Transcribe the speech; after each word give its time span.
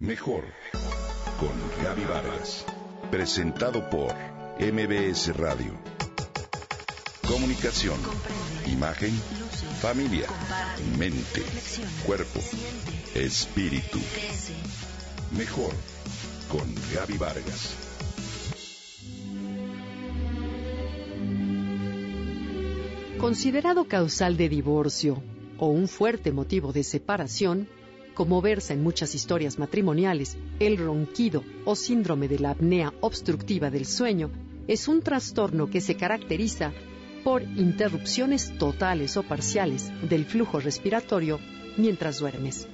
Mejor 0.00 0.44
con 1.40 1.50
Gaby 1.82 2.04
Vargas. 2.04 2.64
Presentado 3.10 3.90
por 3.90 4.14
MBS 4.60 5.36
Radio. 5.36 5.76
Comunicación, 7.26 7.98
imagen, 8.68 9.10
familia, 9.80 10.28
mente, 10.96 11.42
cuerpo, 12.06 12.38
espíritu. 13.16 13.98
Mejor 15.36 15.72
con 16.48 16.72
Gaby 16.94 17.18
Vargas. 17.18 17.74
Considerado 23.18 23.88
causal 23.88 24.36
de 24.36 24.48
divorcio 24.48 25.20
o 25.58 25.66
un 25.66 25.88
fuerte 25.88 26.30
motivo 26.30 26.72
de 26.72 26.84
separación, 26.84 27.68
como 28.18 28.42
versa 28.42 28.74
en 28.74 28.82
muchas 28.82 29.14
historias 29.14 29.60
matrimoniales, 29.60 30.36
el 30.58 30.76
ronquido 30.76 31.44
o 31.64 31.76
síndrome 31.76 32.26
de 32.26 32.40
la 32.40 32.50
apnea 32.50 32.92
obstructiva 33.00 33.70
del 33.70 33.86
sueño 33.86 34.28
es 34.66 34.88
un 34.88 35.02
trastorno 35.02 35.70
que 35.70 35.80
se 35.80 35.94
caracteriza 35.94 36.72
por 37.22 37.44
interrupciones 37.44 38.58
totales 38.58 39.16
o 39.16 39.22
parciales 39.22 39.92
del 40.02 40.24
flujo 40.24 40.58
respiratorio 40.58 41.38
mientras 41.76 42.18
duermes. 42.18 42.66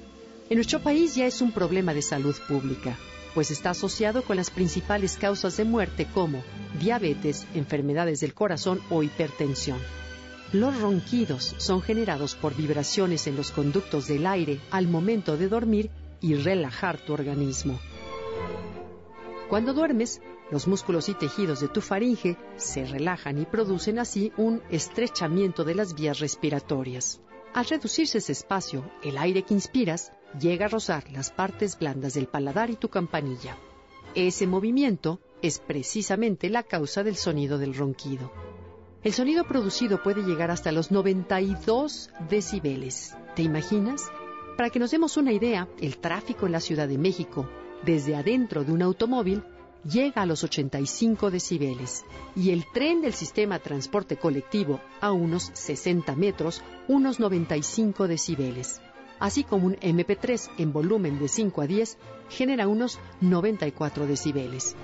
En 0.49 0.57
nuestro 0.57 0.81
país 0.81 1.15
ya 1.15 1.27
es 1.27 1.43
un 1.43 1.53
problema 1.53 1.93
de 1.93 2.01
salud 2.01 2.35
pública, 2.49 2.97
pues 3.35 3.51
está 3.51 3.69
asociado 3.69 4.23
con 4.23 4.37
las 4.37 4.49
principales 4.49 5.19
causas 5.19 5.59
de 5.59 5.67
muerte 5.67 6.07
como 6.15 6.43
diabetes, 6.81 7.47
enfermedades 7.55 8.21
del 8.21 8.33
corazón 8.33 8.81
o 8.89 9.03
hipertensión. 9.03 9.79
Los 10.55 10.81
ronquidos 10.81 11.57
son 11.59 11.83
generados 11.83 12.37
por 12.37 12.55
vibraciones 12.55 13.27
en 13.27 13.35
los 13.35 13.51
conductos 13.51 14.07
del 14.07 14.25
aire 14.25 14.61
al 14.71 14.87
momento 14.87 15.37
de 15.37 15.49
dormir 15.49 15.91
y 16.21 16.37
relajar 16.37 16.97
tu 17.01 17.13
organismo. 17.13 17.81
Cuando 19.49 19.75
duermes, 19.75 20.23
los 20.53 20.69
músculos 20.69 21.09
y 21.09 21.15
tejidos 21.15 21.59
de 21.59 21.67
tu 21.67 21.81
faringe 21.81 22.37
se 22.55 22.87
relajan 22.87 23.39
y 23.39 23.47
producen 23.47 23.99
así 23.99 24.31
un 24.37 24.63
estrechamiento 24.71 25.65
de 25.65 25.75
las 25.75 25.93
vías 25.93 26.21
respiratorias. 26.21 27.21
Al 27.53 27.65
reducirse 27.65 28.19
ese 28.19 28.31
espacio, 28.31 28.89
el 29.03 29.19
aire 29.19 29.43
que 29.43 29.55
inspiras 29.55 30.13
llega 30.39 30.67
a 30.67 30.69
rozar 30.69 31.11
las 31.11 31.33
partes 31.33 31.77
blandas 31.77 32.15
del 32.15 32.29
paladar 32.29 32.71
y 32.71 32.77
tu 32.77 32.89
campanilla. 32.91 33.59
Ese 34.15 34.47
movimiento 34.47 35.19
es 35.43 35.59
precisamente 35.59 36.49
la 36.49 36.63
causa 36.63 37.03
del 37.03 37.17
sonido 37.17 37.59
del 37.59 37.75
ronquido. 37.75 38.31
El 39.05 39.13
sonido 39.13 39.45
producido 39.45 40.03
puede 40.03 40.23
llegar 40.23 40.51
hasta 40.51 40.73
los 40.73 40.91
92 40.91 42.09
decibeles. 42.31 43.15
¿Te 43.37 43.43
imaginas? 43.43 44.11
Para 44.57 44.71
que 44.71 44.79
nos 44.79 44.93
demos 44.93 45.19
una 45.19 45.31
idea, 45.31 45.69
el 45.79 45.99
tráfico 45.99 46.47
en 46.47 46.53
la 46.53 46.61
Ciudad 46.61 46.89
de 46.89 46.97
México, 46.97 47.47
desde 47.85 48.17
adentro 48.17 48.65
de 48.65 48.73
un 48.73 48.81
automóvil, 48.81 49.43
llega 49.85 50.23
a 50.23 50.27
los 50.27 50.43
85 50.43 51.31
decibeles 51.31 52.03
y 52.35 52.49
el 52.49 52.65
tren 52.73 53.03
del 53.03 53.13
sistema 53.13 53.59
transporte 53.59 54.17
colectivo 54.17 54.81
a 55.03 55.13
unos 55.13 55.51
60 55.53 56.17
metros, 56.17 56.63
unos 56.89 57.21
95 57.21 58.09
decibeles. 58.09 58.81
Así 59.21 59.45
como 59.45 59.67
un 59.67 59.77
MP3 59.77 60.51
en 60.57 60.73
volumen 60.73 61.19
de 61.19 61.29
5 61.29 61.61
a 61.61 61.67
10 61.67 61.99
genera 62.31 62.69
unos 62.69 62.99
94 63.21 64.07
decibeles. 64.07 64.75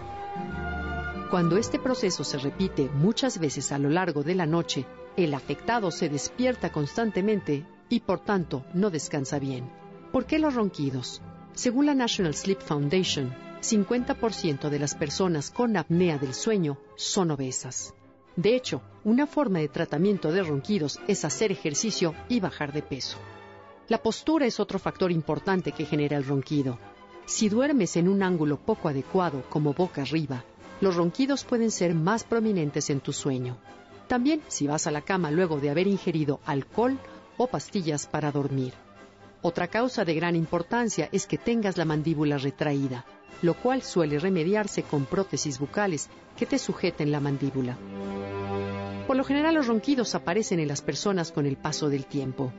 Cuando 1.31 1.57
este 1.59 1.79
proceso 1.79 2.25
se 2.25 2.39
repite 2.39 2.91
muchas 2.93 3.39
veces 3.39 3.71
a 3.71 3.79
lo 3.79 3.89
largo 3.89 4.25
de 4.25 4.35
la 4.35 4.47
noche, 4.47 4.85
el 5.17 5.33
afectado 5.33 5.93
se 5.93 6.09
despierta 6.09 6.73
constantemente 6.73 7.65
y 7.89 8.01
por 8.01 8.19
tanto 8.19 8.65
no 8.75 8.91
descansa 8.91 9.39
bien. 9.39 9.71
¿Por 10.11 10.27
qué 10.27 10.41
los 10.41 10.57
ronquidos? 10.57 11.23
Según 11.55 11.87
la 11.87 11.95
National 11.95 12.35
Sleep 12.35 12.61
Foundation, 12.61 13.33
50% 13.61 14.71
de 14.71 14.79
las 14.81 14.97
personas 14.97 15.53
con 15.53 15.77
apnea 15.77 16.19
del 16.19 16.35
sueño 16.35 16.79
son 16.97 17.31
obesas. 17.31 17.95
De 18.35 18.57
hecho, 18.57 18.83
una 19.05 19.29
forma 19.29 19.61
de 19.61 19.69
tratamiento 19.69 20.33
de 20.33 20.43
ronquidos 20.43 20.99
es 21.07 21.25
hacer 21.25 21.53
ejercicio 21.53 22.13
y 22.29 22.41
bajar 22.41 22.73
de 22.73 22.83
peso. 22.83 23.19
La 23.87 24.03
postura 24.03 24.47
es 24.47 24.59
otro 24.59 24.81
factor 24.81 25.13
importante 25.13 25.71
que 25.71 25.87
genera 25.87 26.17
el 26.17 26.25
ronquido. 26.25 26.81
Si 27.25 27.49
duermes 27.49 27.97
en 27.97 28.09
un 28.09 28.25
ángulo 28.25 28.57
poco 28.57 28.89
adecuado, 28.89 29.45
como 29.49 29.75
boca 29.75 30.03
arriba, 30.03 30.45
los 30.81 30.97
ronquidos 30.97 31.45
pueden 31.45 31.71
ser 31.71 31.95
más 31.95 32.25
prominentes 32.25 32.91
en 32.91 33.01
tu 33.01 33.13
sueño. 33.13 33.59
También 34.09 34.43
si 34.49 34.67
vas 34.67 34.87
a 34.87 34.91
la 34.91 35.03
cama 35.03 35.31
luego 35.31 35.61
de 35.61 35.71
haber 35.71 35.87
ingerido 35.87 36.41
alcohol 36.47 36.99
o 37.37 37.47
pastillas 37.47 38.07
para 38.07 38.33
dormir. 38.33 38.73
Otra 39.43 39.69
causa 39.69 40.05
de 40.05 40.15
gran 40.15 40.37
importancia 40.37 41.09
es 41.13 41.27
que 41.27 41.39
tengas 41.39 41.77
la 41.77 41.85
mandíbula 41.85 42.39
retraída, 42.39 43.05
lo 43.43 43.55
cual 43.55 43.83
suele 43.83 44.19
remediarse 44.19 44.83
con 44.83 45.07
prótesis 45.07 45.59
bucales 45.59 46.11
que 46.37 46.47
te 46.47 46.59
sujeten 46.59 47.13
la 47.13 47.21
mandíbula. 47.21 47.79
Por 49.07 49.17
lo 49.17 49.25
general 49.25 49.55
los 49.55 49.67
ronquidos 49.67 50.15
aparecen 50.15 50.61
en 50.61 50.69
las 50.69 50.83
personas 50.83 51.33
con 51.33 51.47
el 51.47 51.57
paso 51.57 51.89
del 51.89 52.07
tiempo. 52.07 52.53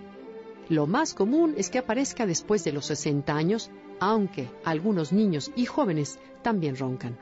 Lo 0.69 0.87
más 0.87 1.13
común 1.13 1.53
es 1.57 1.69
que 1.69 1.79
aparezca 1.79 2.25
después 2.25 2.63
de 2.63 2.71
los 2.71 2.85
60 2.85 3.33
años, 3.33 3.69
aunque 3.99 4.49
algunos 4.63 5.11
niños 5.11 5.51
y 5.55 5.65
jóvenes 5.65 6.19
también 6.41 6.75
roncan. 6.75 7.17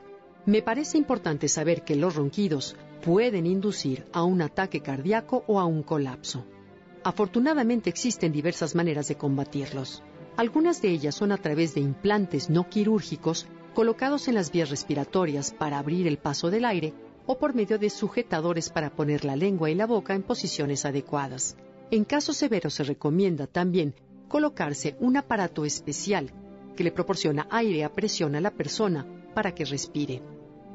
Me 0.46 0.62
parece 0.62 0.96
importante 0.96 1.48
saber 1.48 1.84
que 1.84 1.96
los 1.96 2.16
ronquidos 2.16 2.74
pueden 3.04 3.46
inducir 3.46 4.06
a 4.12 4.22
un 4.24 4.40
ataque 4.40 4.80
cardíaco 4.80 5.44
o 5.46 5.60
a 5.60 5.66
un 5.66 5.82
colapso. 5.82 6.46
Afortunadamente 7.04 7.90
existen 7.90 8.32
diversas 8.32 8.74
maneras 8.74 9.08
de 9.08 9.16
combatirlos. 9.16 10.02
Algunas 10.36 10.80
de 10.80 10.88
ellas 10.88 11.14
son 11.14 11.32
a 11.32 11.36
través 11.36 11.74
de 11.74 11.80
implantes 11.80 12.48
no 12.48 12.68
quirúrgicos 12.68 13.46
colocados 13.74 14.28
en 14.28 14.34
las 14.34 14.50
vías 14.50 14.70
respiratorias 14.70 15.52
para 15.52 15.78
abrir 15.78 16.06
el 16.06 16.18
paso 16.18 16.50
del 16.50 16.64
aire 16.64 16.94
o 17.26 17.38
por 17.38 17.54
medio 17.54 17.78
de 17.78 17.90
sujetadores 17.90 18.70
para 18.70 18.90
poner 18.90 19.24
la 19.24 19.36
lengua 19.36 19.70
y 19.70 19.74
la 19.74 19.86
boca 19.86 20.14
en 20.14 20.22
posiciones 20.22 20.84
adecuadas. 20.86 21.56
En 21.90 22.04
casos 22.04 22.36
severos 22.36 22.74
se 22.74 22.84
recomienda 22.84 23.46
también 23.46 23.94
colocarse 24.28 24.96
un 25.00 25.16
aparato 25.16 25.64
especial 25.64 26.32
que 26.76 26.84
le 26.84 26.92
proporciona 26.92 27.46
aire 27.50 27.84
a 27.84 27.92
presión 27.92 28.34
a 28.36 28.40
la 28.40 28.50
persona 28.50 29.06
para 29.34 29.54
que 29.54 29.64
respire. 29.64 30.22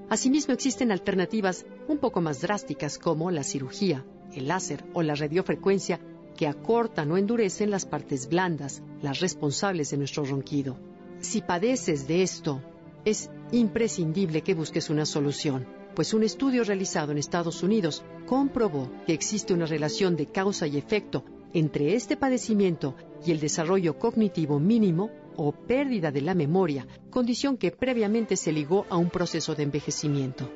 Asimismo, 0.10 0.54
existen 0.54 0.92
alternativas 0.92 1.66
un 1.88 1.98
poco 1.98 2.22
más 2.22 2.42
drásticas 2.42 3.00
como 3.00 3.32
la 3.32 3.44
cirugía, 3.44 4.06
el 4.34 4.48
láser 4.48 4.84
o 4.94 5.02
la 5.02 5.16
radiofrecuencia 5.16 6.00
que 6.36 6.48
acortan 6.48 7.12
o 7.12 7.18
endurecen 7.18 7.72
las 7.72 7.86
partes 7.86 8.30
blandas, 8.30 8.84
las 9.02 9.20
responsables 9.20 9.90
de 9.90 9.98
nuestro 9.98 10.24
ronquido. 10.26 10.78
Si 11.22 11.42
padeces 11.42 12.08
de 12.08 12.22
esto, 12.22 12.62
es 13.04 13.30
imprescindible 13.52 14.42
que 14.42 14.54
busques 14.54 14.90
una 14.90 15.06
solución, 15.06 15.66
pues 15.96 16.14
un 16.14 16.24
estudio 16.24 16.64
realizado 16.64 17.12
en 17.12 17.18
Estados 17.18 17.64
Unidos 17.64 18.04
comprobó 18.26 18.92
que 19.08 19.14
existe 19.14 19.54
una 19.54 19.66
relación 19.66 20.16
de 20.16 20.28
causa 20.28 20.68
y 20.68 20.78
efecto 20.78 21.24
entre 21.54 21.96
este 21.96 22.18
padecimiento 22.18 22.96
y 23.26 23.32
el 23.32 23.40
desarrollo 23.40 23.98
cognitivo 23.98 24.60
mínimo 24.60 25.10
o 25.38 25.52
pérdida 25.52 26.12
de 26.12 26.22
la 26.22 26.34
memoria, 26.34 26.88
condición 27.10 27.58
que 27.58 27.72
previamente 27.72 28.36
se 28.36 28.52
ligó 28.52 28.86
a 28.90 28.98
un 28.98 29.10
proceso 29.10 29.56
de 29.56 29.64
envejecimiento. 29.64 30.50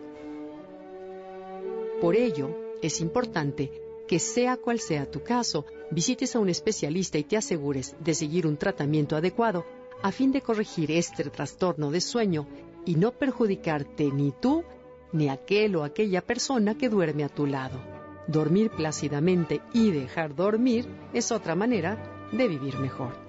Por 2.01 2.15
ello, 2.15 2.55
es 2.81 3.01
importante 3.01 3.71
que 4.07 4.19
sea 4.19 4.57
cual 4.57 4.79
sea 4.79 5.09
tu 5.09 5.21
caso, 5.21 5.65
visites 5.91 6.35
a 6.35 6.39
un 6.39 6.49
especialista 6.49 7.17
y 7.17 7.23
te 7.23 7.37
asegures 7.37 7.95
de 7.99 8.13
seguir 8.13 8.47
un 8.47 8.57
tratamiento 8.57 9.15
adecuado 9.15 9.65
a 10.01 10.11
fin 10.11 10.31
de 10.31 10.41
corregir 10.41 10.91
este 10.91 11.25
trastorno 11.25 11.91
de 11.91 12.01
sueño 12.01 12.47
y 12.85 12.95
no 12.95 13.11
perjudicarte 13.11 14.11
ni 14.11 14.31
tú 14.31 14.63
ni 15.11 15.29
aquel 15.29 15.75
o 15.75 15.83
aquella 15.83 16.21
persona 16.21 16.77
que 16.77 16.89
duerme 16.89 17.23
a 17.23 17.29
tu 17.29 17.45
lado. 17.45 17.79
Dormir 18.27 18.71
plácidamente 18.71 19.61
y 19.73 19.91
dejar 19.91 20.35
dormir 20.35 20.87
es 21.13 21.31
otra 21.31 21.55
manera 21.55 22.29
de 22.31 22.47
vivir 22.47 22.77
mejor. 22.77 23.28